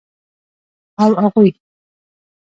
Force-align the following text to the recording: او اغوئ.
او 1.03 1.11
اغوئ. 1.23 1.49